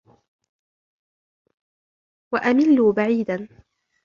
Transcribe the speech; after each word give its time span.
وَأَمَّلُوا 2.33 2.93
بَعِيدًا 2.93 3.47